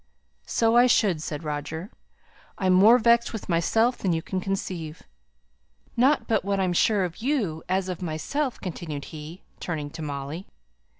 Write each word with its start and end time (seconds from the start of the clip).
"So 0.47 0.75
I 0.75 0.87
should," 0.87 1.21
said 1.21 1.43
Roger. 1.43 1.91
"I'm 2.57 2.73
more 2.73 2.97
vexed 2.97 3.33
with 3.33 3.47
myself 3.47 3.99
than 3.99 4.13
you 4.13 4.23
can 4.23 4.41
conceive. 4.41 5.03
Not 5.95 6.27
but 6.27 6.43
what 6.43 6.59
I'm 6.59 6.71
as 6.71 6.77
sure 6.77 7.03
of 7.05 7.17
you 7.17 7.61
as 7.69 7.87
of 7.87 8.01
myself," 8.01 8.59
continued 8.59 9.05
he, 9.13 9.43
turning 9.59 9.91
to 9.91 10.01
Molly. 10.01 10.47